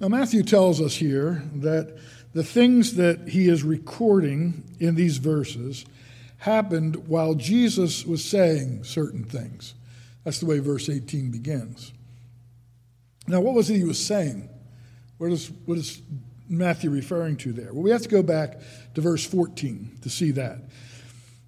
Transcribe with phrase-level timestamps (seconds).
[0.00, 1.94] Now, Matthew tells us here that
[2.32, 5.84] the things that he is recording in these verses
[6.38, 9.74] happened while Jesus was saying certain things.
[10.24, 11.92] That's the way verse 18 begins.
[13.28, 14.48] Now, what was it he was saying?
[15.18, 16.00] What is, what is
[16.48, 17.74] Matthew referring to there?
[17.74, 18.58] Well, we have to go back
[18.94, 20.62] to verse 14 to see that.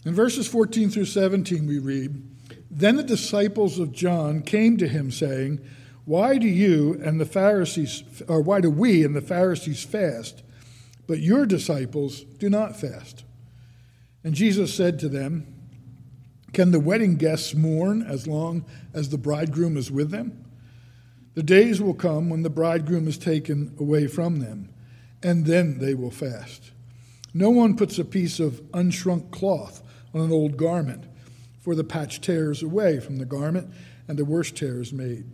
[0.05, 2.23] In verses 14 through 17, we read
[2.71, 5.61] Then the disciples of John came to him, saying,
[6.05, 10.43] Why do you and the Pharisees, or why do we and the Pharisees fast,
[11.07, 13.25] but your disciples do not fast?
[14.25, 15.47] And Jesus said to them,
[16.53, 20.45] Can the wedding guests mourn as long as the bridegroom is with them?
[21.35, 24.69] The days will come when the bridegroom is taken away from them,
[25.23, 26.73] and then they will fast.
[27.33, 31.05] No one puts a piece of unshrunk cloth on an old garment,
[31.61, 33.73] for the patch tears away from the garment,
[34.09, 35.25] and the worse tear is made.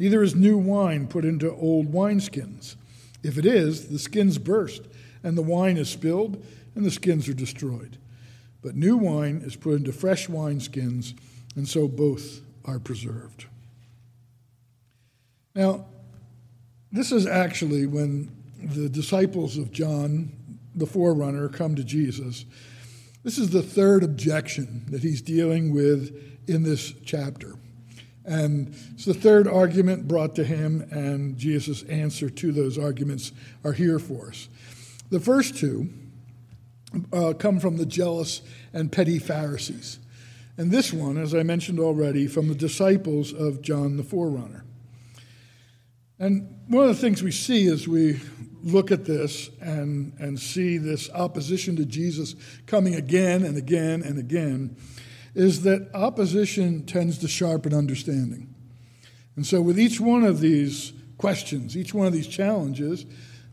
[0.00, 2.76] Neither is new wine put into old wineskins.
[3.22, 4.80] If it is, the skins burst,
[5.22, 6.42] and the wine is spilled,
[6.74, 7.98] and the skins are destroyed.
[8.62, 11.12] But new wine is put into fresh wineskins,
[11.54, 13.44] and so both are preserved.
[15.54, 15.84] Now,
[16.90, 20.32] this is actually when the disciples of John,
[20.74, 22.46] the forerunner, come to Jesus.
[23.22, 26.16] This is the third objection that he's dealing with
[26.48, 27.56] in this chapter.
[28.30, 33.32] And it's the third argument brought to him, and Jesus' answer to those arguments
[33.64, 34.48] are here for us.
[35.10, 35.88] The first two
[37.12, 39.98] uh, come from the jealous and petty Pharisees.
[40.56, 44.64] And this one, as I mentioned already, from the disciples of John the Forerunner.
[46.20, 48.20] And one of the things we see as we
[48.62, 54.20] look at this and, and see this opposition to Jesus coming again and again and
[54.20, 54.76] again
[55.34, 58.54] is that opposition tends to sharpen understanding.
[59.36, 63.06] And so, with each one of these questions, each one of these challenges,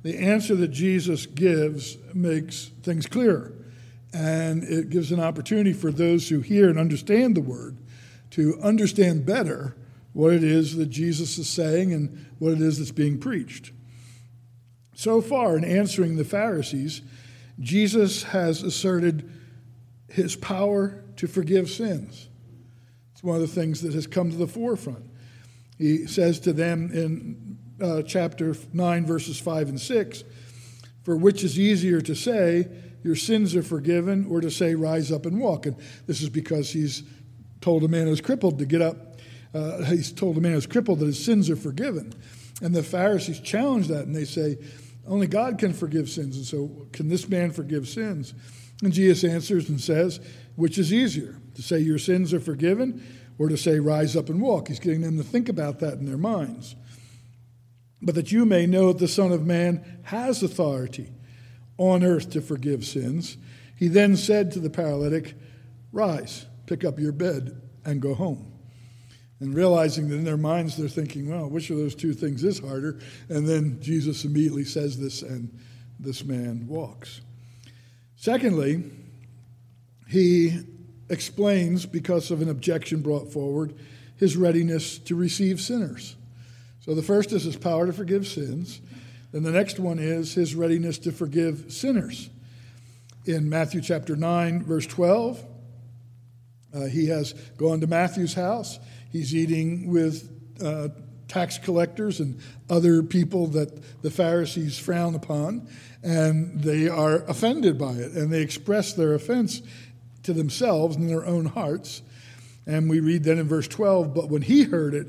[0.04, 3.54] the answer that Jesus gives makes things clearer.
[4.14, 7.78] And it gives an opportunity for those who hear and understand the word
[8.32, 9.76] to understand better
[10.14, 13.72] what it is that Jesus is saying and what it is that's being preached.
[14.96, 17.02] So far, in answering the Pharisees,
[17.60, 19.30] Jesus has asserted
[20.10, 22.30] his power to forgive sins.
[23.12, 25.06] It's one of the things that has come to the forefront.
[25.78, 30.24] He says to them in uh, chapter 9, verses 5 and 6
[31.04, 32.68] For which is easier to say,
[33.04, 35.66] Your sins are forgiven, or to say, Rise up and walk?
[35.66, 35.76] And
[36.06, 37.04] this is because he's
[37.62, 39.08] told a man who's crippled to get up
[39.54, 42.14] uh, he's told a man who's crippled that his sins are forgiven.
[42.62, 44.58] And the Pharisees challenge that and they say,
[45.08, 46.36] only God can forgive sins.
[46.36, 48.34] And so, can this man forgive sins?
[48.84, 50.20] And Jesus answers and says,
[50.58, 53.02] which is easier, to say your sins are forgiven
[53.40, 54.68] or to say rise up and walk?
[54.68, 56.76] He's getting them to think about that in their minds.
[58.02, 61.14] But that you may know that the Son of Man has authority
[61.78, 63.38] on earth to forgive sins.
[63.76, 65.36] He then said to the paralytic,
[65.94, 68.52] Rise, pick up your bed, and go home
[69.40, 72.60] and realizing that in their minds they're thinking, well, which of those two things is
[72.60, 73.00] harder?
[73.30, 75.58] And then Jesus immediately says this, and
[76.00, 77.22] this man walks.
[78.16, 78.84] Secondly,
[80.08, 80.60] he
[81.10, 83.74] explains, because of an objection brought forward,
[84.18, 86.16] his readiness to receive sinners.
[86.82, 88.82] So the first is his power to forgive sins.
[89.32, 92.30] Then the next one is his readiness to forgive sinners.
[93.26, 95.44] In Matthew chapter 9, verse 12,
[96.74, 98.80] uh, he has gone to Matthew's house
[99.12, 100.30] He's eating with
[100.64, 100.90] uh,
[101.28, 102.40] tax collectors and
[102.70, 105.68] other people that the Pharisees frown upon,
[106.04, 109.62] and they are offended by it, and they express their offense
[110.28, 112.02] to themselves in their own hearts.
[112.66, 115.08] And we read then in verse 12, but when he heard it,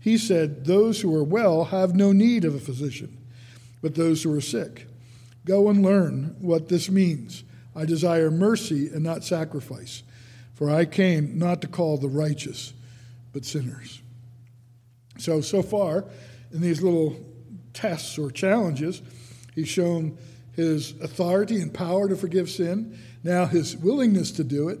[0.00, 3.16] he said, Those who are well have no need of a physician,
[3.82, 4.86] but those who are sick.
[5.44, 7.44] Go and learn what this means.
[7.76, 10.02] I desire mercy and not sacrifice,
[10.54, 12.72] for I came not to call the righteous
[13.34, 14.00] but sinners.
[15.18, 16.06] So, so far,
[16.52, 17.16] in these little
[17.74, 19.02] tests or challenges,
[19.54, 20.16] he's shown
[20.56, 24.78] his authority and power to forgive sin, now his willingness to do it,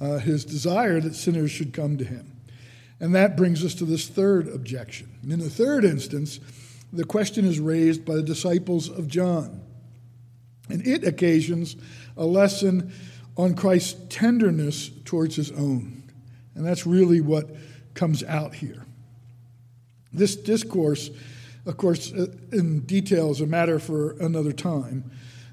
[0.00, 2.30] uh, his desire that sinners should come to him.
[3.00, 5.08] And that brings us to this third objection.
[5.22, 6.40] in the third instance,
[6.92, 9.60] the question is raised by the disciples of John.
[10.70, 11.76] And it occasions
[12.16, 12.92] a lesson
[13.36, 16.04] on Christ's tenderness towards his own.
[16.54, 17.50] And that's really what
[17.94, 18.84] comes out here.
[20.12, 21.10] This discourse,
[21.66, 25.10] of course, uh, in detail is a matter for another time,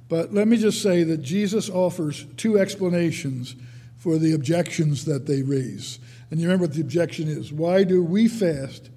[0.10, 3.56] but let me just say that Jesus offers two explanations
[3.98, 6.00] for the objections that they raise.
[6.30, 8.90] And you remember what the objection is why do we fast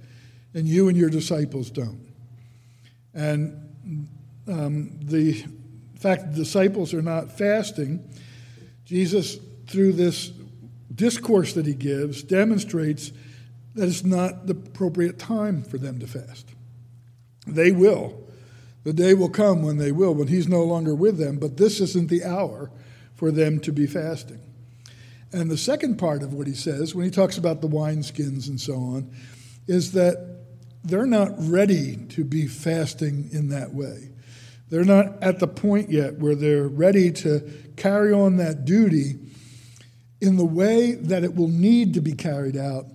[0.54, 2.04] and you and your disciples don't?
[3.12, 4.08] And
[4.48, 5.44] um, the
[5.98, 8.08] fact the disciples are not fasting,
[8.84, 10.32] Jesus, through this
[10.94, 13.12] discourse that he gives, demonstrates
[13.74, 16.48] that it's not the appropriate time for them to fast.
[17.46, 18.20] They will.
[18.84, 21.80] The day will come when they will, when he's no longer with them, but this
[21.80, 22.70] isn't the hour
[23.14, 24.40] for them to be fasting.
[25.32, 28.60] And the second part of what he says, when he talks about the wineskins and
[28.60, 29.10] so on,
[29.66, 30.44] is that
[30.84, 34.10] they're not ready to be fasting in that way.
[34.68, 37.40] They're not at the point yet where they're ready to
[37.76, 39.18] carry on that duty
[40.20, 42.86] in the way that it will need to be carried out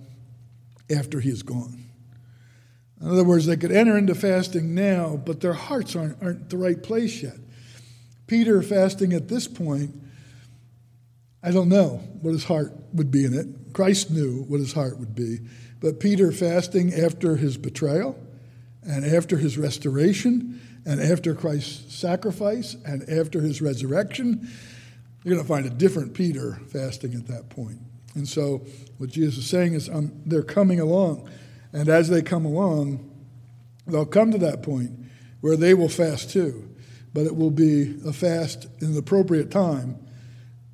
[0.94, 1.84] after he is gone.
[3.00, 6.58] In other words, they could enter into fasting now, but their hearts aren't, aren't the
[6.58, 7.36] right place yet.
[8.26, 9.90] Peter fasting at this point,
[11.42, 13.72] I don't know what his heart would be in it.
[13.72, 15.38] Christ knew what his heart would be.
[15.80, 18.18] But Peter fasting after his betrayal
[18.82, 24.50] and after his restoration and after Christ's sacrifice and after his resurrection,
[25.24, 27.78] you're going to find a different Peter fasting at that point.
[28.14, 28.66] And so,
[28.98, 31.28] what Jesus is saying is, um, they're coming along.
[31.72, 33.10] And as they come along,
[33.86, 34.92] they'll come to that point
[35.40, 36.68] where they will fast too.
[37.12, 39.98] But it will be a fast in the appropriate time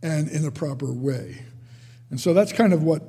[0.02, 1.42] and in a proper way.
[2.10, 3.02] And so that's kind of what,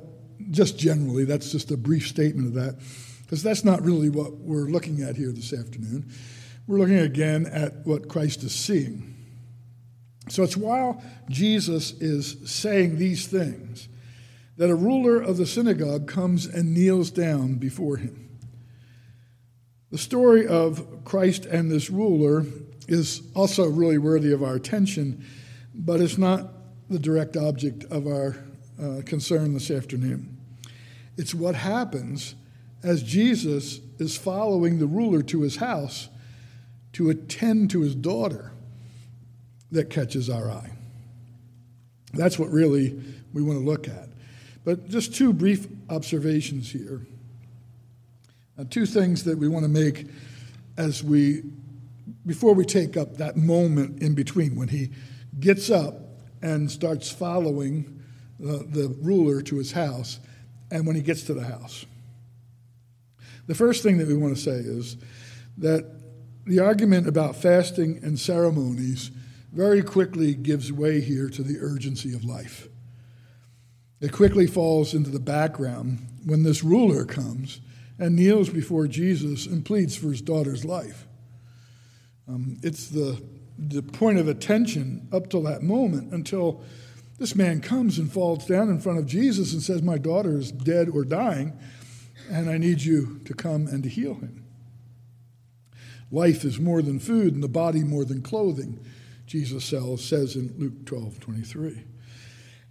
[0.50, 2.80] just generally, that's just a brief statement of that,
[3.22, 6.10] because that's not really what we're looking at here this afternoon.
[6.66, 9.14] We're looking again at what Christ is seeing.
[10.28, 13.88] So it's while Jesus is saying these things
[14.58, 18.28] that a ruler of the synagogue comes and kneels down before him.
[19.90, 22.44] The story of Christ and this ruler
[22.88, 25.24] is also really worthy of our attention,
[25.74, 26.48] but it's not
[26.90, 28.36] the direct object of our
[28.82, 30.36] uh, concern this afternoon.
[31.16, 32.34] It's what happens
[32.82, 36.08] as Jesus is following the ruler to his house
[36.94, 38.52] to attend to his daughter
[39.70, 40.72] that catches our eye.
[42.12, 43.00] That's what really
[43.32, 44.07] we want to look at.
[44.68, 47.00] But just two brief observations here.
[48.58, 50.08] Uh, two things that we want to make
[50.76, 51.44] as we,
[52.26, 54.90] before we take up that moment in between when he
[55.40, 55.94] gets up
[56.42, 58.02] and starts following
[58.38, 60.20] the, the ruler to his house
[60.70, 61.86] and when he gets to the house.
[63.46, 64.98] The first thing that we want to say is
[65.56, 65.86] that
[66.44, 69.12] the argument about fasting and ceremonies
[69.50, 72.68] very quickly gives way here to the urgency of life.
[74.00, 77.60] It quickly falls into the background when this ruler comes
[77.98, 81.06] and kneels before Jesus and pleads for his daughter's life.
[82.28, 83.20] Um, it's the,
[83.58, 86.62] the point of attention up till that moment until
[87.18, 90.52] this man comes and falls down in front of Jesus and says, My daughter is
[90.52, 91.58] dead or dying,
[92.30, 94.44] and I need you to come and to heal him.
[96.12, 98.78] Life is more than food, and the body more than clothing,
[99.26, 101.84] Jesus says in Luke 12 23.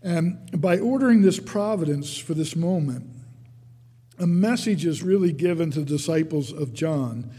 [0.01, 3.09] And by ordering this providence for this moment,
[4.19, 7.31] a message is really given to the disciples of John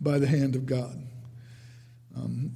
[0.00, 1.02] by the hand of God.
[2.16, 2.52] Um,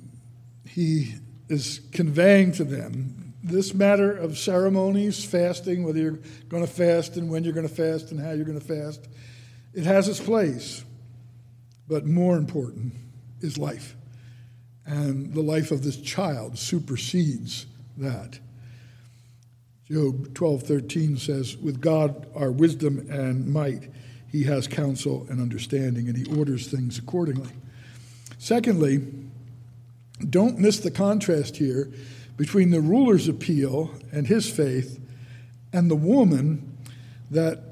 [0.66, 1.14] he
[1.48, 7.30] is conveying to them this matter of ceremonies, fasting, whether you're going to fast and
[7.30, 9.08] when you're going to fast and how you're going to fast.
[9.72, 10.84] It has its place,
[11.88, 12.92] but more important
[13.40, 13.96] is life.
[14.84, 18.38] And the life of this child supersedes that.
[19.90, 23.90] Job 12:13 says, "With God are wisdom and might;
[24.28, 27.50] he has counsel and understanding, and he orders things accordingly."
[28.38, 29.02] Secondly,
[30.28, 31.90] don't miss the contrast here
[32.36, 35.00] between the ruler's appeal and his faith
[35.72, 36.76] and the woman
[37.30, 37.62] that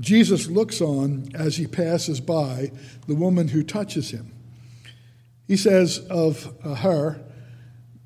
[0.00, 2.72] Jesus looks on as he passes by,
[3.06, 4.32] the woman who touches him.
[5.46, 7.20] He says of her,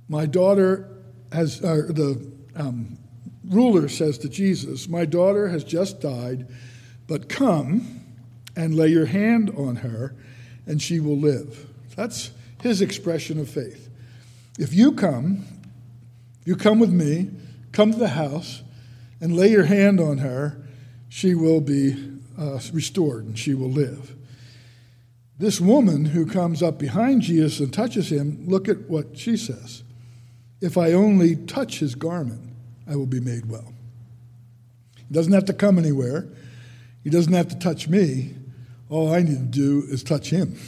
[0.09, 0.89] My daughter
[1.33, 2.99] has, the um,
[3.49, 6.47] ruler says to Jesus, My daughter has just died,
[7.07, 8.01] but come
[8.57, 10.15] and lay your hand on her,
[10.67, 11.67] and she will live.
[11.95, 12.31] That's
[12.63, 13.89] his expression of faith.
[14.59, 15.45] If you come,
[16.45, 17.31] you come with me,
[17.73, 18.63] come to the house,
[19.21, 20.63] and lay your hand on her,
[21.09, 21.95] she will be
[22.39, 24.15] uh, restored and she will live.
[25.39, 29.83] This woman who comes up behind Jesus and touches him, look at what she says.
[30.61, 32.46] If I only touch his garment,
[32.89, 33.73] I will be made well.
[34.97, 36.29] He doesn't have to come anywhere.
[37.05, 38.35] He doesn't have to touch me.
[38.89, 40.59] All I need to do is touch him,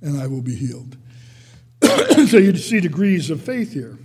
[0.00, 0.96] and I will be healed.
[2.28, 3.98] so you see degrees of faith here.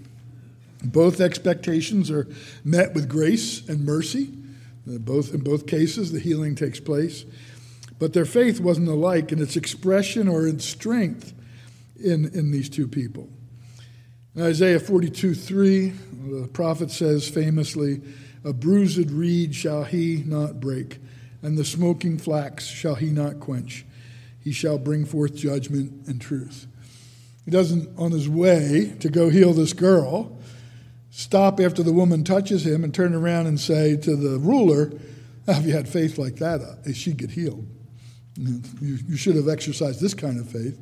[0.83, 2.27] Both expectations are
[2.63, 4.31] met with grace and mercy.
[4.87, 7.25] Uh, both, in both cases, the healing takes place.
[7.99, 11.33] but their faith wasn't alike in its expression or in strength
[11.99, 13.27] in, in these two people.
[14.39, 18.01] Isaiah 42 3, the prophet says famously,
[18.43, 20.99] A bruised reed shall he not break,
[21.41, 23.83] and the smoking flax shall he not quench.
[24.39, 26.67] He shall bring forth judgment and truth.
[27.45, 30.37] He doesn't, on his way to go heal this girl,
[31.09, 34.91] stop after the woman touches him and turn around and say to the ruler,
[35.47, 37.65] Have you had faith like that, uh, she'd get healed.
[38.37, 40.77] You should have exercised this kind of faith.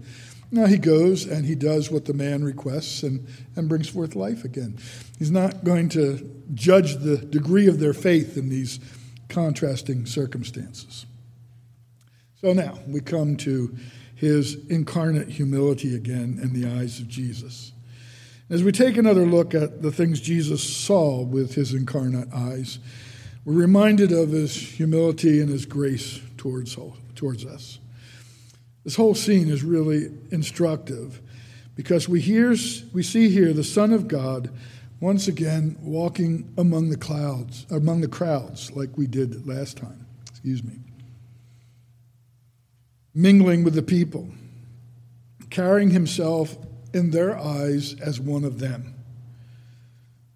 [0.51, 4.45] Now he goes and he does what the man requests and, and brings forth life
[4.45, 4.77] again.
[5.17, 8.79] He's not going to judge the degree of their faith in these
[9.29, 11.05] contrasting circumstances.
[12.41, 13.75] So now we come to
[14.15, 17.71] his incarnate humility again in the eyes of Jesus.
[18.49, 22.79] As we take another look at the things Jesus saw with his incarnate eyes,
[23.43, 26.77] we're reminded of his humility and his grace towards,
[27.15, 27.79] towards us.
[28.85, 31.19] This whole scene is really instructive
[31.75, 32.55] because we, hear,
[32.93, 34.49] we see here the Son of God
[35.01, 40.05] once again walking among the clouds, among the crowds, like we did last time.
[40.29, 40.79] Excuse me.
[43.13, 44.29] Mingling with the people,
[45.49, 46.55] carrying himself
[46.93, 48.93] in their eyes as one of them.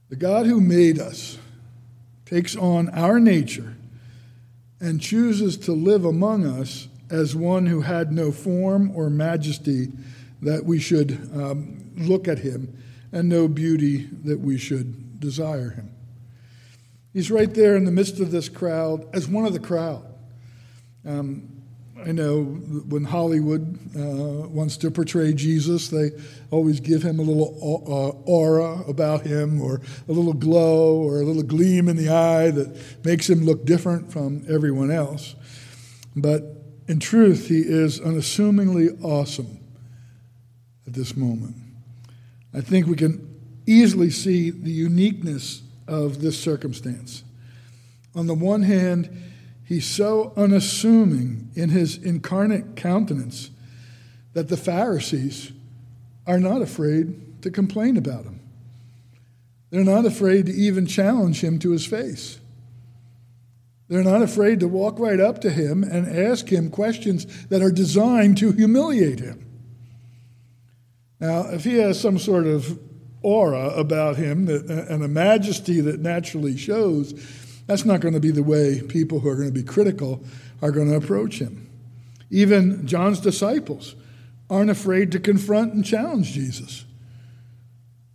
[0.10, 1.38] The God who made us
[2.26, 3.76] takes on our nature
[4.80, 9.88] and chooses to live among us as one who had no form or majesty
[10.42, 12.78] that we should um, look at him,
[13.12, 15.90] and no beauty that we should desire him.
[17.14, 20.06] He's right there in the midst of this crowd as one of the crowd.
[21.06, 21.50] Um,
[22.06, 26.12] I know when Hollywood uh, wants to portray Jesus, they
[26.50, 31.26] always give him a little uh, aura about him, or a little glow, or a
[31.26, 35.36] little gleam in the eye that makes him look different from everyone else.
[36.16, 36.59] But
[36.90, 39.60] in truth, he is unassumingly awesome
[40.88, 41.56] at this moment.
[42.52, 47.24] I think we can easily see the uniqueness of this circumstance.
[48.16, 49.08] On the one hand,
[49.64, 53.52] he's so unassuming in his incarnate countenance
[54.34, 55.52] that the Pharisees
[56.26, 58.40] are not afraid to complain about him.
[59.70, 62.40] They're not afraid to even challenge him to his face.
[63.90, 67.72] They're not afraid to walk right up to him and ask him questions that are
[67.72, 69.46] designed to humiliate him.
[71.20, 72.80] Now, if he has some sort of
[73.24, 77.14] aura about him that, and a majesty that naturally shows,
[77.66, 80.24] that's not going to be the way people who are going to be critical
[80.62, 81.68] are going to approach him.
[82.30, 83.96] Even John's disciples
[84.50, 86.86] aren't afraid to confront and challenge Jesus.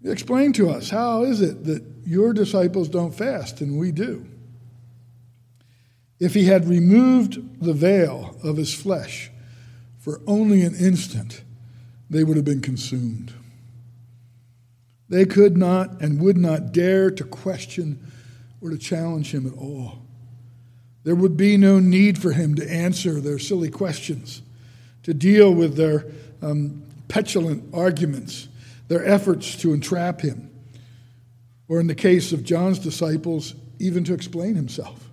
[0.04, 4.26] Explain to us how is it that your disciples don't fast and we do?
[6.20, 9.30] If he had removed the veil of his flesh
[9.98, 11.42] for only an instant,
[12.08, 13.32] they would have been consumed.
[15.08, 18.00] They could not and would not dare to question
[18.60, 20.02] or to challenge him at all.
[21.02, 24.42] There would be no need for him to answer their silly questions,
[25.02, 26.06] to deal with their
[26.40, 28.48] um, petulant arguments,
[28.88, 30.50] their efforts to entrap him,
[31.68, 35.10] or in the case of John's disciples, even to explain himself.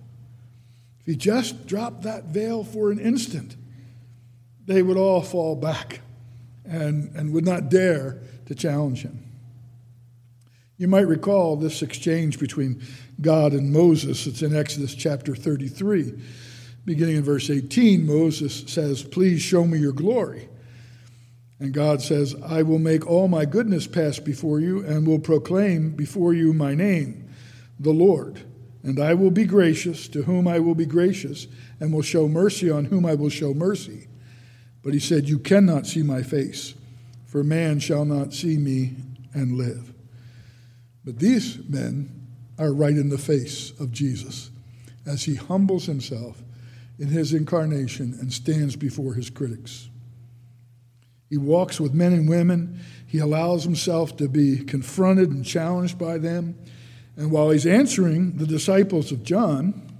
[1.02, 3.56] If he just dropped that veil for an instant,
[4.66, 6.00] they would all fall back
[6.64, 9.18] and, and would not dare to challenge him.
[10.78, 12.82] You might recall this exchange between
[13.20, 14.26] God and Moses.
[14.26, 16.20] It's in Exodus chapter 33.
[16.84, 20.48] Beginning in verse 18, Moses says, Please show me your glory.
[21.60, 25.90] And God says, I will make all my goodness pass before you and will proclaim
[25.90, 27.30] before you my name,
[27.78, 28.40] the Lord.
[28.82, 31.46] And I will be gracious to whom I will be gracious,
[31.78, 34.08] and will show mercy on whom I will show mercy.
[34.82, 36.74] But he said, You cannot see my face,
[37.26, 38.94] for man shall not see me
[39.32, 39.92] and live.
[41.04, 42.26] But these men
[42.58, 44.50] are right in the face of Jesus
[45.06, 46.42] as he humbles himself
[46.98, 49.88] in his incarnation and stands before his critics.
[51.28, 52.80] He walks with men and women.
[53.06, 56.56] He allows himself to be confronted and challenged by them.
[57.16, 59.90] And while he's answering the disciples of John,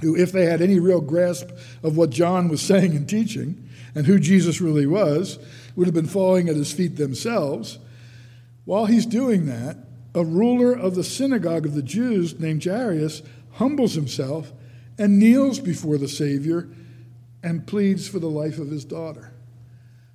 [0.00, 1.50] who, if they had any real grasp
[1.82, 5.38] of what John was saying and teaching and who Jesus really was,
[5.76, 7.78] would have been falling at his feet themselves,
[8.64, 9.76] while he's doing that,
[10.14, 14.52] a ruler of the synagogue of the Jews named Jairus humbles himself
[14.98, 16.68] and kneels before the Savior
[17.42, 19.32] and pleads for the life of his daughter.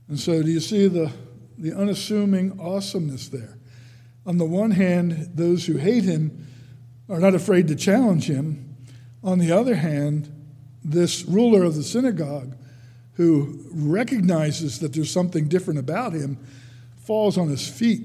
[0.08, 1.12] And so, do you see the,
[1.58, 3.57] the unassuming awesomeness there?
[4.28, 6.46] On the one hand, those who hate him
[7.10, 8.76] are not afraid to challenge him.
[9.24, 10.30] On the other hand,
[10.84, 12.56] this ruler of the synagogue
[13.14, 16.38] who recognizes that there's something different about him,
[16.98, 18.04] falls on his feet,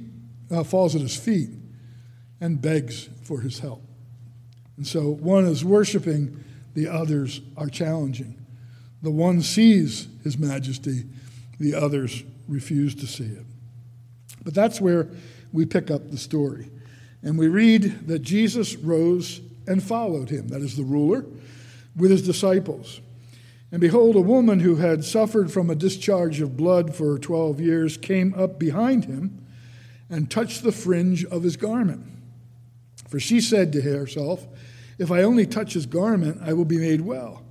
[0.51, 1.51] uh, falls at his feet,
[2.41, 3.83] and begs for his help.
[4.77, 6.43] And so one is worshiping,
[6.75, 8.37] the others are challenging.
[9.03, 11.05] The one sees his majesty,
[11.59, 13.45] the others refuse to see it.
[14.45, 15.09] But that's where
[15.53, 16.71] we pick up the story.
[17.23, 21.25] And we read that Jesus rose and followed him, that is the ruler,
[21.97, 23.01] with his disciples.
[23.71, 27.97] And behold, a woman who had suffered from a discharge of blood for 12 years
[27.97, 29.47] came up behind him
[30.11, 32.05] and touched the fringe of his garment.
[33.09, 34.47] For she said to herself,
[34.99, 37.43] If I only touch his garment, I will be made well.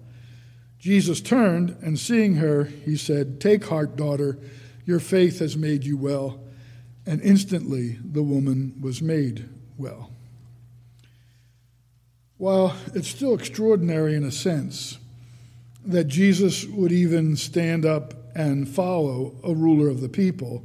[0.77, 4.39] Jesus turned, and seeing her, he said, Take heart, daughter,
[4.85, 6.39] your faith has made you well.
[7.05, 10.11] And instantly the woman was made well.
[12.37, 14.97] While it's still extraordinary in a sense
[15.85, 20.63] that Jesus would even stand up and follow a ruler of the people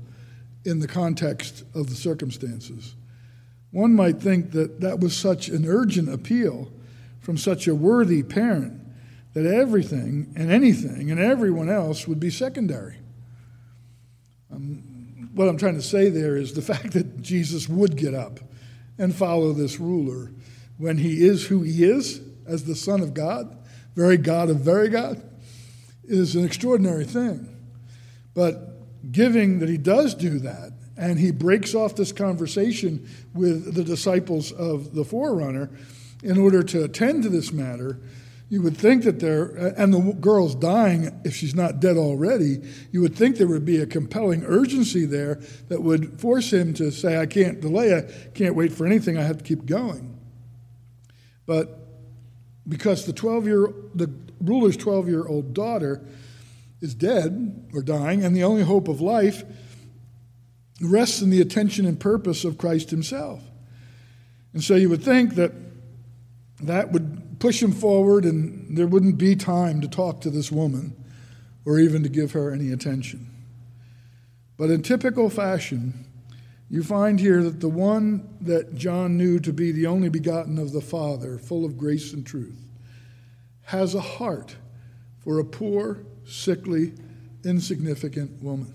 [0.65, 2.95] in the context of the circumstances,
[3.73, 6.71] one might think that that was such an urgent appeal
[7.21, 8.81] from such a worthy parent
[9.35, 12.97] that everything and anything and everyone else would be secondary.
[14.51, 14.96] Um,
[15.37, 18.41] what I'm trying to say there is the fact that Jesus would get up
[18.99, 20.33] and follow this ruler
[20.79, 23.57] when he is who he is as the Son of God,
[23.95, 25.23] very God of very God,
[26.05, 27.55] is an extraordinary thing.
[28.35, 33.85] But giving that he does do that, and he breaks off this conversation with the
[33.85, 35.69] disciples of the forerunner
[36.23, 38.01] in order to attend to this matter,
[38.49, 39.45] you would think that there,
[39.77, 42.63] and the girl's dying if she's not dead already,
[42.93, 46.93] you would think there would be a compelling urgency there that would force him to
[46.93, 48.03] say, I can't delay, I
[48.35, 50.17] can't wait for anything, I have to keep going.
[51.45, 51.77] But
[52.69, 56.05] because the 12 year, the ruler's 12 year old daughter
[56.81, 59.43] is dead or dying, and the only hope of life
[60.81, 63.43] rests in the attention and purpose of Christ himself.
[64.53, 65.53] And so you would think that
[66.63, 70.95] that would push him forward, and there wouldn't be time to talk to this woman
[71.65, 73.29] or even to give her any attention.
[74.57, 76.07] But in typical fashion,
[76.71, 80.73] you find here that the one that John knew to be the only begotten of
[80.73, 82.59] the Father, full of grace and truth,
[83.65, 84.57] has a heart
[85.19, 86.95] for a poor, sickly,
[87.45, 88.73] insignificant woman.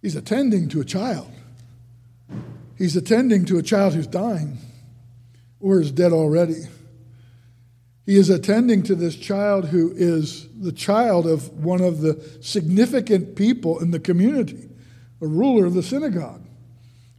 [0.00, 1.30] He's attending to a child.
[2.76, 4.58] He's attending to a child who's dying
[5.60, 6.62] or is dead already.
[8.06, 13.36] He is attending to this child who is the child of one of the significant
[13.36, 14.68] people in the community,
[15.20, 16.42] a ruler of the synagogue,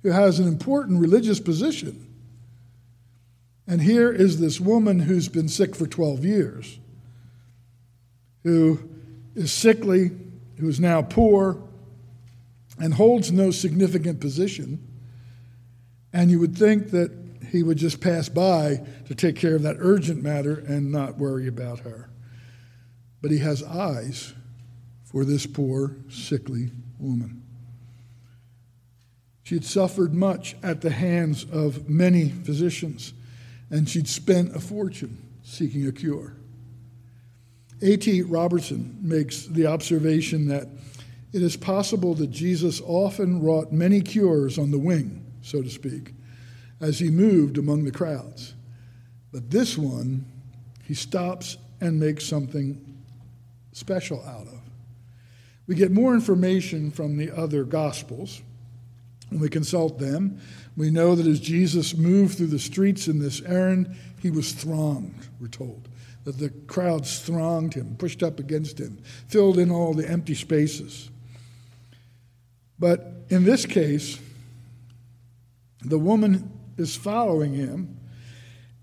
[0.01, 2.07] who has an important religious position.
[3.67, 6.79] And here is this woman who's been sick for 12 years,
[8.43, 8.79] who
[9.35, 10.09] is sickly,
[10.57, 11.61] who is now poor,
[12.79, 14.83] and holds no significant position.
[16.11, 17.11] And you would think that
[17.49, 21.47] he would just pass by to take care of that urgent matter and not worry
[21.47, 22.09] about her.
[23.21, 24.33] But he has eyes
[25.03, 27.43] for this poor, sickly woman.
[29.43, 33.13] She had suffered much at the hands of many physicians,
[33.71, 36.35] and she'd spent a fortune seeking a cure.
[37.81, 38.23] A.T.
[38.23, 40.67] Robertson makes the observation that
[41.31, 46.13] it is possible that Jesus often wrought many cures on the wing, so to speak,
[46.81, 48.53] as he moved among the crowds.
[49.31, 50.25] But this one,
[50.83, 52.83] he stops and makes something
[53.73, 54.59] special out of.
[55.67, 58.41] We get more information from the other Gospels.
[59.29, 60.41] When we consult them,
[60.75, 65.27] we know that as Jesus moved through the streets in this errand, he was thronged,
[65.39, 65.87] we're told.
[66.23, 71.09] That the crowds thronged him, pushed up against him, filled in all the empty spaces.
[72.79, 74.19] But in this case,
[75.81, 77.99] the woman is following him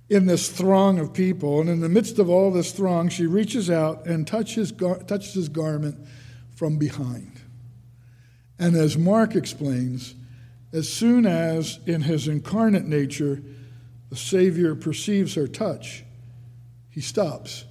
[0.08, 1.60] in this throng of people.
[1.60, 5.48] And in the midst of all this throng, she reaches out and touches, touches his
[5.48, 5.98] garment
[6.54, 7.40] from behind.
[8.58, 10.14] And as Mark explains,
[10.72, 13.42] as soon as in his incarnate nature
[14.10, 16.04] the Savior perceives her touch,
[16.90, 17.64] he stops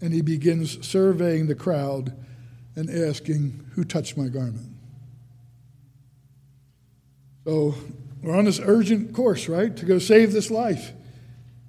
[0.00, 2.16] and he begins surveying the crowd
[2.76, 4.70] and asking, Who touched my garment?
[7.44, 7.74] So
[8.22, 10.92] we're on this urgent course, right, to go save this life.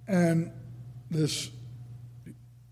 [0.08, 0.52] And
[1.12, 1.52] this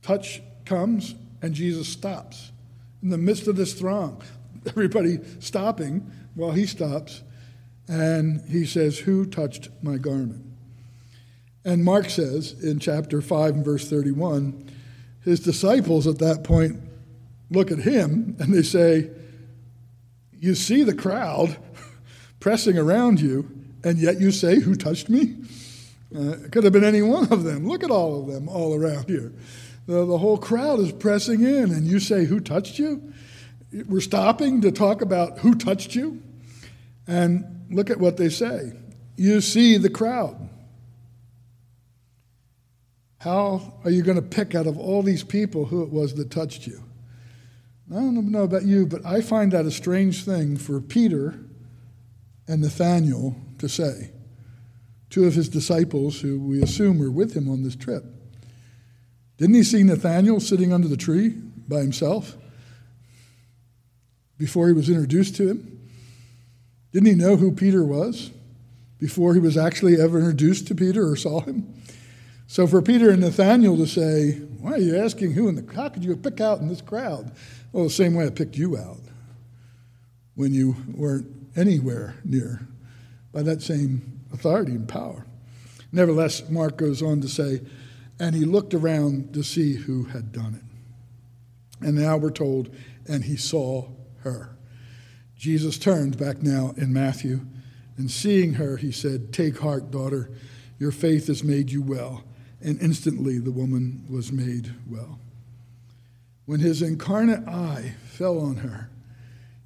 [0.02, 2.52] touch comes, and Jesus stops
[3.02, 4.22] in the midst of this throng.
[4.66, 7.24] Everybody stopping while he stops,
[7.88, 10.44] and he says, Who touched my garment?
[11.64, 14.70] And Mark says in chapter 5 and verse 31,
[15.24, 16.80] his disciples at that point
[17.50, 19.10] look at him and they say,
[20.32, 21.58] You see the crowd
[22.40, 23.52] pressing around you,
[23.84, 25.36] and yet you say, Who touched me?
[26.16, 27.68] Uh, it could have been any one of them.
[27.68, 29.34] Look at all of them all around here.
[29.88, 33.14] The, the whole crowd is pressing in, and you say, Who touched you?
[33.88, 36.22] We're stopping to talk about who touched you.
[37.08, 38.74] And look at what they say.
[39.16, 40.50] You see the crowd.
[43.20, 46.30] How are you going to pick out of all these people who it was that
[46.30, 46.84] touched you?
[47.90, 51.40] I don't know about you, but I find that a strange thing for Peter
[52.48, 54.12] and Nathaniel to say,
[55.10, 58.06] two of his disciples who we assume were with him on this trip.
[59.38, 61.30] Didn't he see Nathaniel sitting under the tree
[61.68, 62.36] by himself
[64.38, 65.90] before he was introduced to him?
[66.92, 68.32] Didn't he know who Peter was
[69.00, 71.74] before he was actually ever introduced to Peter or saw him?
[72.48, 75.90] So for Peter and Nathaniel to say, Why are you asking who in the how
[75.90, 77.32] could you pick out in this crowd?
[77.72, 79.02] Well, the same way I picked you out
[80.34, 82.62] when you weren't anywhere near
[83.38, 85.24] by that same authority and power.
[85.92, 87.62] Nevertheless, Mark goes on to say,
[88.20, 91.86] and he looked around to see who had done it.
[91.86, 92.76] And now we're told,
[93.08, 93.90] and he saw
[94.22, 94.58] her.
[95.38, 97.42] Jesus turned back now in Matthew,
[97.96, 100.32] and seeing her, he said, Take heart, daughter,
[100.80, 102.24] your faith has made you well.
[102.60, 105.20] And instantly the woman was made well.
[106.48, 108.90] When his incarnate eye fell on her,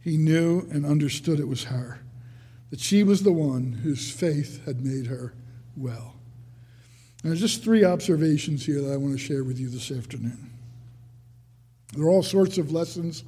[0.01, 2.00] he knew and understood it was her,
[2.71, 5.33] that she was the one whose faith had made her
[5.77, 6.15] well.
[7.23, 10.49] Now, just three observations here that I want to share with you this afternoon.
[11.93, 13.23] There are all sorts of lessons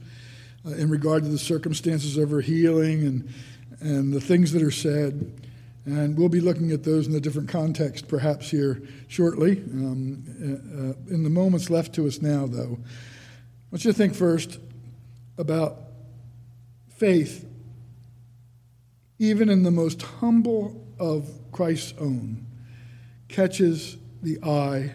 [0.65, 3.29] uh, in regard to the circumstances of her healing and,
[3.81, 5.39] and the things that are said.
[5.85, 9.57] And we'll be looking at those in a different context perhaps here shortly.
[9.57, 13.93] Um, uh, uh in the moments left to us now, though, I want you to
[13.93, 14.59] think first
[15.37, 15.77] about
[16.95, 17.45] faith,
[19.23, 22.45] even in the most humble of Christ's own
[23.29, 24.91] catches the eye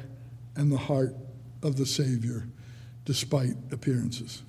[0.54, 1.16] and the heart
[1.62, 2.46] of the Savior
[3.06, 4.42] despite appearances.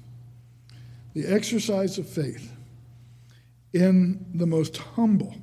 [1.13, 2.52] The exercise of faith
[3.72, 5.34] in the most humble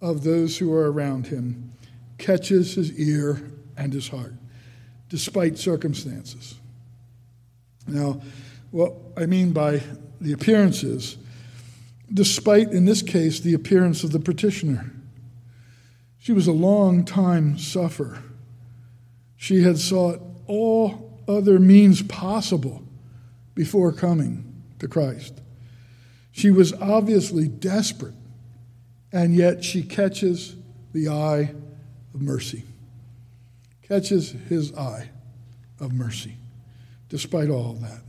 [0.00, 1.72] of those who are around him
[2.18, 4.34] catches his ear and his heart
[5.08, 6.56] despite circumstances.
[7.86, 8.20] Now,
[8.72, 9.82] what I mean by
[10.20, 11.16] the appearances,
[12.12, 14.90] despite, in this case, the appearance of the petitioner.
[16.18, 18.22] She was a long time sufferer.
[19.36, 22.82] She had sought all other means possible
[23.54, 25.40] before coming to Christ.
[26.32, 28.14] She was obviously desperate,
[29.12, 30.56] and yet she catches
[30.92, 31.54] the eye
[32.14, 32.64] of mercy,
[33.82, 35.10] catches his eye
[35.78, 36.36] of mercy,
[37.08, 38.00] despite all that.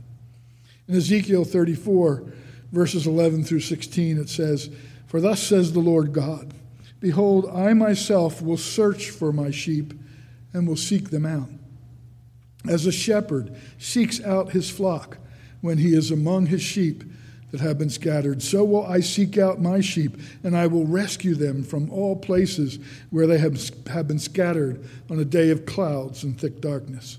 [0.88, 2.32] In Ezekiel 34,
[2.72, 4.70] verses 11 through 16, it says,
[5.06, 6.52] For thus says the Lord God,
[7.00, 9.92] Behold, I myself will search for my sheep
[10.52, 11.50] and will seek them out.
[12.68, 15.18] As a shepherd seeks out his flock
[15.60, 17.04] when he is among his sheep
[17.50, 21.34] that have been scattered, so will I seek out my sheep, and I will rescue
[21.34, 22.78] them from all places
[23.10, 23.56] where they have,
[24.08, 27.18] been scattered on a day of clouds and thick darkness.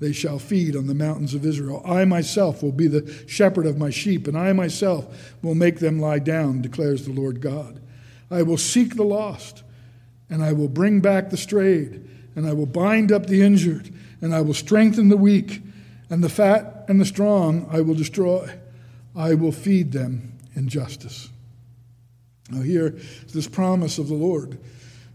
[0.00, 1.82] they shall feed on the mountains of Israel.
[1.84, 5.98] I myself will be the shepherd of my sheep, and I myself will make them
[5.98, 7.80] lie down, declares the Lord God.
[8.30, 9.62] I will seek the lost,
[10.30, 14.34] and I will bring back the strayed, and I will bind up the injured, and
[14.34, 15.62] I will strengthen the weak,
[16.10, 18.48] and the fat and the strong I will destroy.
[19.16, 21.28] I will feed them in justice.
[22.50, 24.58] Now, here is this promise of the Lord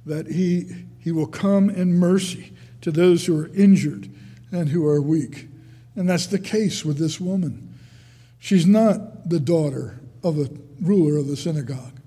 [0.06, 4.10] that he, he will come in mercy to those who are injured
[4.54, 5.48] and who are weak.
[5.96, 7.78] And that's the case with this woman.
[8.40, 10.50] She's not the daughter of a
[10.82, 12.00] ruler of the synagogue.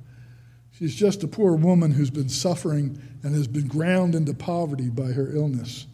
[0.72, 5.12] She's just a poor woman who's been suffering and has been ground into poverty by
[5.12, 5.86] her illness.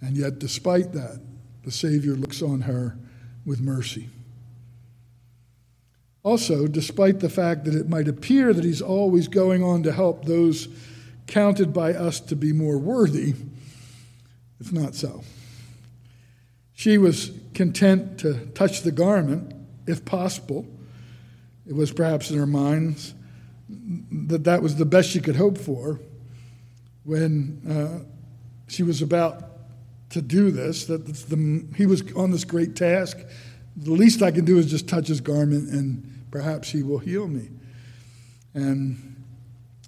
[0.00, 1.20] And yet, despite that,
[1.64, 2.96] the Savior looks on her
[3.44, 4.08] with mercy.
[6.22, 10.24] Also, despite the fact that it might appear that he's always going on to help
[10.24, 10.68] those
[11.26, 13.34] counted by us to be more worthy,
[14.60, 15.22] it's not so.
[16.78, 19.52] She was content to touch the garment,
[19.88, 20.64] if possible.
[21.66, 23.14] It was perhaps in her minds
[23.68, 25.98] that that was the best she could hope for
[27.02, 28.04] when uh,
[28.68, 29.42] she was about
[30.10, 33.18] to do this, that the, he was on this great task.
[33.76, 37.26] The least I can do is just touch his garment and perhaps he will heal
[37.26, 37.48] me.
[38.54, 39.16] And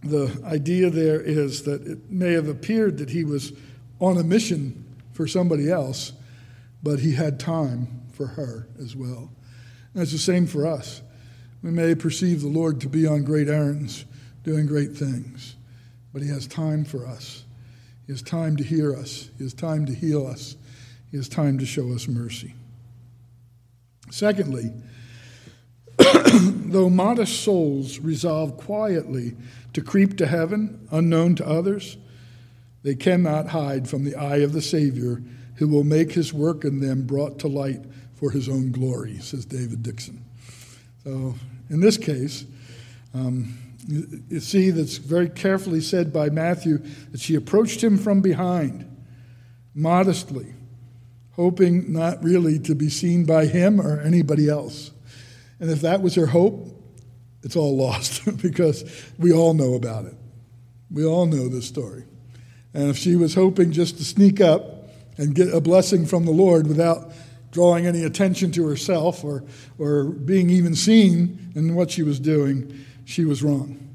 [0.03, 3.53] the idea there is that it may have appeared that he was
[4.01, 6.15] on a mission for somebody else,
[6.83, 9.31] but he had time for her as well.
[9.95, 11.03] And it's the same for us.
[11.63, 14.05] We may perceive the Lord to be on great errands,
[14.45, 15.57] doing great things,
[16.13, 17.45] but he has time for us.
[18.07, 19.31] He has time to hear us.
[19.37, 20.57] He has time to heal us.
[21.11, 22.55] He has time to show us mercy.
[24.11, 24.73] Secondly,
[25.99, 29.37] though modest souls resolve quietly
[29.75, 31.97] to creep to heaven, unknown to others,
[32.83, 35.23] they cannot hide from the eye of the Savior
[35.61, 39.45] who will make his work in them brought to light for his own glory, says
[39.45, 40.25] David Dickson.
[41.05, 41.35] So,
[41.69, 42.47] in this case,
[43.13, 46.79] um, you, you see that's very carefully said by Matthew
[47.13, 48.87] that she approached him from behind,
[49.75, 50.55] modestly,
[51.33, 54.93] hoping not really to be seen by him or anybody else.
[55.61, 56.69] And if that was her hope,
[57.43, 58.83] it's all lost because
[59.19, 60.15] we all know about it.
[60.91, 62.05] We all know this story.
[62.73, 64.80] And if she was hoping just to sneak up
[65.21, 67.13] and get a blessing from the Lord without
[67.51, 69.45] drawing any attention to herself or,
[69.79, 73.95] or being even seen in what she was doing, she was wrong.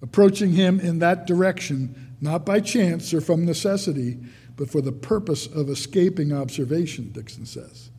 [0.00, 4.16] Approaching him in that direction, not by chance or from necessity,
[4.56, 7.90] but for the purpose of escaping observation, Dickson says.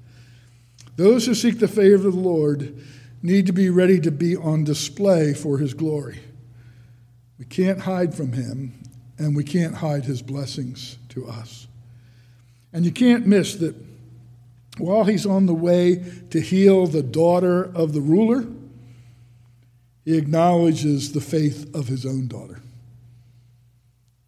[0.95, 2.75] Those who seek the favor of the Lord
[3.21, 6.19] need to be ready to be on display for his glory.
[7.38, 8.82] We can't hide from him,
[9.19, 11.67] and we can't hide his blessings to us.
[12.73, 13.75] And you can't miss that
[14.77, 18.45] while he's on the way to heal the daughter of the ruler,
[20.05, 22.62] he acknowledges the faith of his own daughter.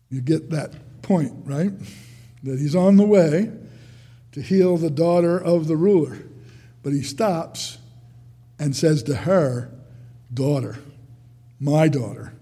[0.09, 1.71] You get that point, right?
[2.43, 3.51] That he's on the way
[4.33, 6.17] to heal the daughter of the ruler.
[6.83, 7.77] But he stops
[8.59, 9.71] and says to her,
[10.33, 10.77] Daughter,
[11.59, 12.33] my daughter,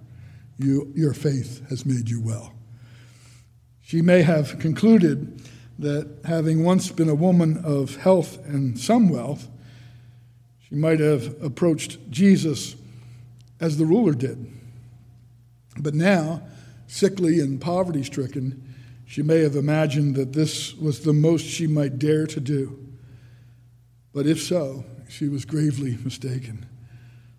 [0.57, 2.53] you, your faith has made you well.
[3.81, 5.41] She may have concluded
[5.82, 9.48] that having once been a woman of health and some wealth,
[10.70, 12.76] she might have approached Jesus
[13.60, 14.52] as the ruler did.
[15.78, 16.44] But now,
[16.88, 22.00] sickly and poverty stricken, she may have imagined that this was the most she might
[22.00, 22.80] dare to do.
[24.13, 26.65] But if so, she was gravely mistaken.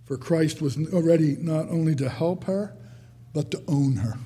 [0.05, 2.75] For Christ was already not only to help her,
[3.33, 4.19] but to own her.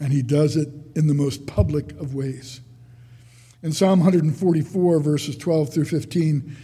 [0.00, 2.60] And he does it in the most public of ways.
[3.60, 6.56] In Psalm 144, verses 12 through 15,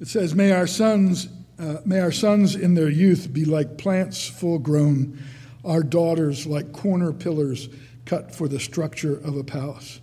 [0.00, 4.28] it says, May our sons, uh, may our sons in their youth be like plants
[4.28, 5.18] full grown,
[5.64, 7.70] our daughters like corner pillars
[8.04, 10.02] cut for the structure of a palace.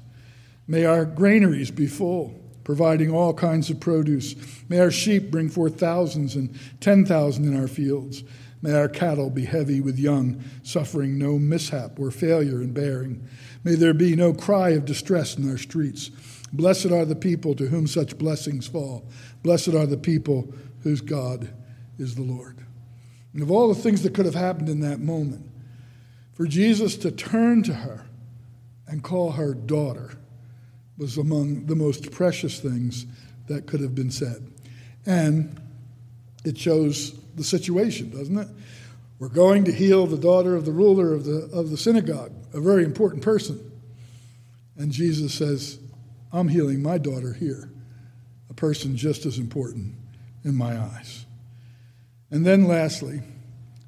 [0.67, 4.35] May our granaries be full, providing all kinds of produce.
[4.69, 8.23] May our sheep bring forth thousands and ten thousand in our fields.
[8.63, 13.27] May our cattle be heavy with young, suffering no mishap or failure in bearing.
[13.63, 16.09] May there be no cry of distress in our streets.
[16.51, 19.07] Blessed are the people to whom such blessings fall.
[19.41, 21.49] Blessed are the people whose God
[21.97, 22.59] is the Lord.
[23.33, 25.49] And of all the things that could have happened in that moment,
[26.33, 28.05] for Jesus to turn to her
[28.87, 30.17] and call her daughter
[30.97, 33.05] was among the most precious things
[33.47, 34.47] that could have been said.
[35.05, 35.59] And
[36.45, 38.47] it shows the situation, doesn't it?
[39.23, 42.59] We're going to heal the daughter of the ruler of the, of the synagogue, a
[42.59, 43.71] very important person.
[44.75, 45.79] And Jesus says,
[46.33, 47.71] I'm healing my daughter here,
[48.49, 49.95] a person just as important
[50.43, 51.25] in my eyes.
[52.31, 53.21] And then, lastly,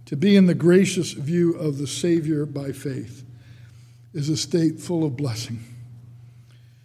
[0.06, 3.26] to be in the gracious view of the Savior by faith
[4.14, 5.60] is a state full of blessing.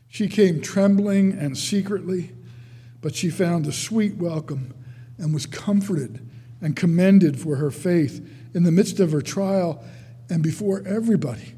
[0.08, 2.32] She came trembling and secretly,
[3.00, 4.74] but she found a sweet welcome
[5.18, 6.28] and was comforted
[6.60, 9.84] and commended for her faith in the midst of her trial
[10.28, 11.54] and before everybody.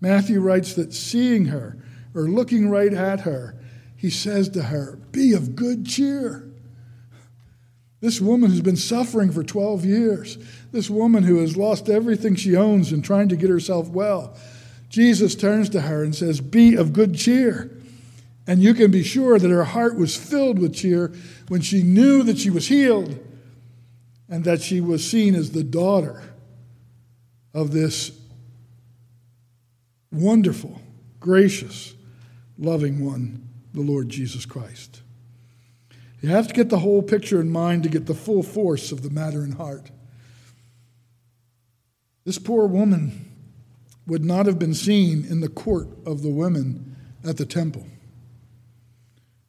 [0.00, 1.78] Matthew writes that seeing her
[2.14, 3.58] or looking right at her,
[3.96, 6.42] he says to her, Be of good cheer.
[8.00, 10.38] This woman who's been suffering for 12 years.
[10.70, 14.36] This woman who has lost everything she owns and trying to get herself well.
[14.88, 17.72] Jesus turns to her and says, Be of good cheer.
[18.46, 21.12] And you can be sure that her heart was filled with cheer
[21.48, 23.18] when she knew that she was healed
[24.28, 26.22] and that she was seen as the daughter
[27.54, 28.12] of this
[30.12, 30.80] wonderful,
[31.20, 31.94] gracious,
[32.58, 35.02] loving one, the Lord Jesus Christ.
[36.20, 39.02] You have to get the whole picture in mind to get the full force of
[39.02, 39.90] the matter in heart.
[42.24, 43.30] This poor woman
[44.06, 47.86] would not have been seen in the court of the women at the temple.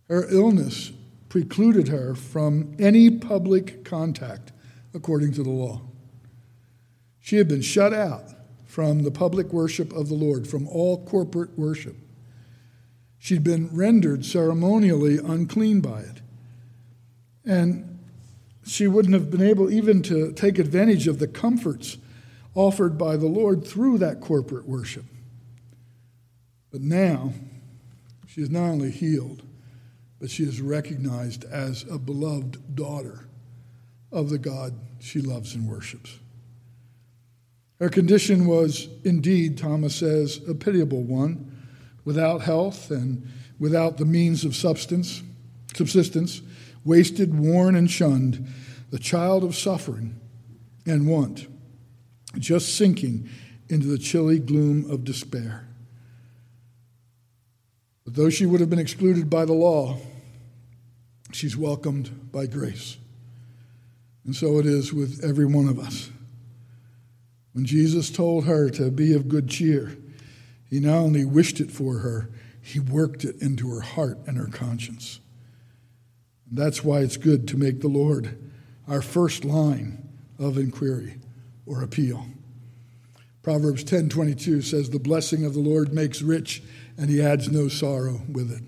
[0.09, 0.91] Her illness
[1.29, 4.51] precluded her from any public contact
[4.97, 5.79] according to the law.
[7.19, 8.23] She had been shut out
[8.65, 11.95] from the public worship of the Lord, from all corporate worship.
[13.19, 16.21] She'd been rendered ceremonially unclean by it.
[17.45, 17.99] And
[18.65, 21.97] she wouldn't have been able even to take advantage of the comforts
[22.55, 25.05] offered by the Lord through that corporate worship.
[26.71, 27.33] But now,
[28.27, 29.43] she is not only healed,
[30.19, 33.26] but she is recognized as a beloved daughter
[34.11, 36.17] of the God she loves and worships.
[37.79, 41.55] Her condition was indeed, Thomas says, a pitiable one,
[42.05, 43.27] without health and
[43.59, 45.21] without the means of substance,
[45.75, 46.41] subsistence,
[46.83, 48.47] wasted, worn, and shunned,
[48.89, 50.19] the child of suffering
[50.85, 51.47] and want,
[52.39, 53.29] just sinking
[53.69, 55.67] into the chilly gloom of despair.
[58.05, 59.97] But though she would have been excluded by the law,
[61.33, 62.97] she's welcomed by grace.
[64.27, 66.11] And so it is with every one of us.
[67.53, 69.97] When Jesus told her to be of good cheer,
[70.69, 72.29] he not only wished it for her,
[72.61, 75.21] he worked it into her heart and her conscience.
[76.49, 78.37] And that's why it's good to make the Lord
[78.85, 81.15] our first line of inquiry
[81.65, 82.25] or appeal.
[83.41, 86.61] Proverbs 10:22 says the blessing of the Lord makes rich
[86.97, 88.63] and he adds no sorrow with it.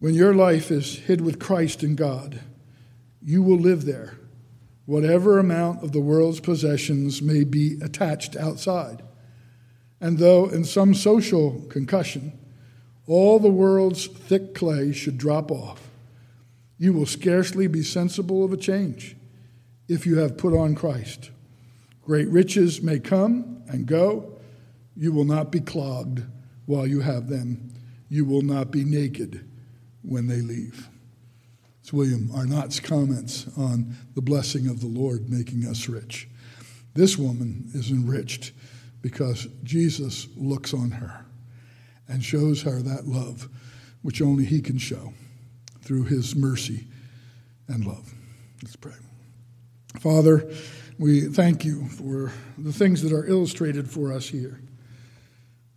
[0.00, 2.40] When your life is hid with Christ in God,
[3.26, 4.16] you will live there,
[4.84, 9.02] whatever amount of the world's possessions may be attached outside.
[10.00, 12.38] And though in some social concussion,
[13.08, 15.90] all the world's thick clay should drop off,
[16.78, 19.16] you will scarcely be sensible of a change
[19.88, 21.32] if you have put on Christ.
[22.02, 24.38] Great riches may come and go.
[24.94, 26.22] You will not be clogged
[26.66, 27.72] while you have them.
[28.08, 29.44] You will not be naked
[30.02, 30.88] when they leave.
[31.86, 36.28] It's William Arnot's comments on the blessing of the Lord making us rich.
[36.94, 38.50] This woman is enriched
[39.02, 41.24] because Jesus looks on her
[42.08, 43.48] and shows her that love
[44.02, 45.12] which only He can show
[45.82, 46.88] through His mercy
[47.68, 48.12] and love.
[48.64, 48.96] Let's pray.
[50.00, 50.50] Father,
[50.98, 54.60] we thank you for the things that are illustrated for us here.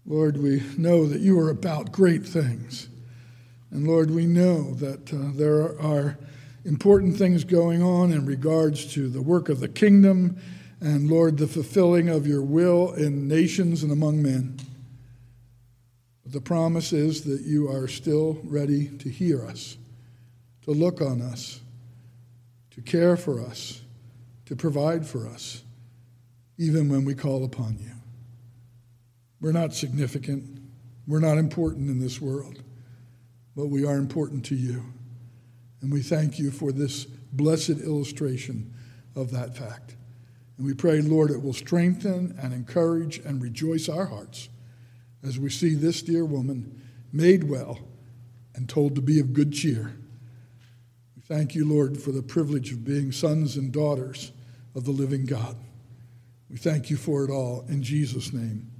[0.08, 2.90] Lord, we know that you are about great things.
[3.72, 6.18] And Lord, we know that uh, there are
[6.66, 10.38] important things going on in regards to the work of the kingdom
[10.82, 14.58] and, Lord, the fulfilling of your will in nations and among men.
[16.24, 19.78] But the promise is that you are still ready to hear us,
[20.64, 21.60] to look on us,
[22.72, 23.82] to care for us,
[24.46, 25.64] to provide for us,
[26.58, 27.92] even when we call upon you.
[29.42, 30.60] We're not significant,
[31.06, 32.64] we're not important in this world
[33.60, 34.86] but we are important to you.
[35.82, 38.74] And we thank you for this blessed illustration
[39.18, 39.98] of that fact.
[40.58, 44.48] And we pray, Lord, it will strengthen and encourage and rejoice our hearts
[45.26, 47.80] as we see this dear woman made well
[48.56, 49.92] and told to be of good cheer.
[51.18, 54.32] We thank you, Lord, for the privilege of being sons and daughters
[54.74, 55.58] of the living God.
[56.50, 57.66] We thank you for it all.
[57.68, 58.72] In Jesus' name.